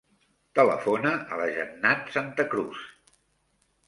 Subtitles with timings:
[0.59, 2.81] Telefona a la Jannat Santa Cruz.